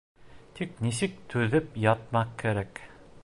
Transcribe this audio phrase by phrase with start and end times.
[0.59, 2.85] Тик нисек түҙеп ятмаҡ кәрәк.